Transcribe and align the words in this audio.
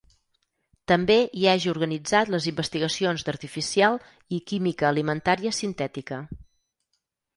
També 0.91 1.17
hi 1.41 1.45
hagi 1.51 1.69
organitzat 1.73 2.31
les 2.35 2.47
investigacions 2.51 3.27
d'artificial 3.27 3.99
i 4.39 4.43
química 4.53 4.89
alimentària 4.93 5.57
sintètica. 5.61 6.23